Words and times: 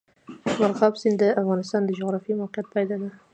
مورغاب 0.57 0.93
سیند 1.01 1.17
د 1.21 1.23
افغانستان 1.41 1.81
د 1.85 1.89
جغرافیایي 1.99 2.39
موقیعت 2.41 2.65
پایله 2.73 2.95
ده. 3.01 3.09